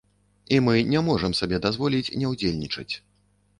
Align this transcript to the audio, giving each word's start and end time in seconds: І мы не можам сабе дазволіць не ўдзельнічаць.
І 0.55 0.57
мы 0.67 0.75
не 0.93 1.03
можам 1.09 1.37
сабе 1.41 1.61
дазволіць 1.67 2.13
не 2.25 2.33
ўдзельнічаць. 2.35 2.91